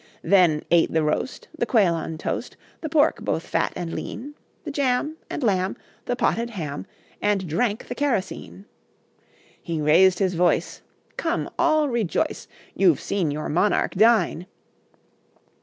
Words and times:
Then 0.23 0.63
ate 0.71 0.91
the 0.91 1.03
roast, 1.03 1.47
The 1.55 1.67
quail 1.67 1.93
on 1.93 2.17
toast, 2.17 2.57
The 2.81 2.89
pork, 2.89 3.21
both 3.21 3.45
fat 3.45 3.71
and 3.75 3.93
lean; 3.93 4.33
The 4.63 4.71
jam 4.71 5.17
and 5.29 5.43
lamb, 5.43 5.77
The 6.05 6.15
potted 6.15 6.49
ham, 6.49 6.87
And 7.21 7.47
drank 7.47 7.87
the 7.87 7.93
kerosene. 7.93 8.65
He 9.61 9.79
raised 9.79 10.17
his 10.17 10.33
voice: 10.33 10.81
"Come, 11.17 11.51
all 11.59 11.87
rejoice, 11.87 12.47
You've 12.73 12.99
seen 12.99 13.29
your 13.29 13.47
monarch 13.47 13.93
dine." 13.93 14.47